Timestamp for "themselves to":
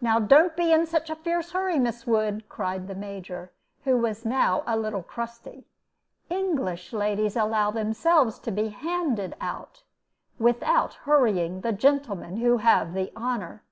7.70-8.50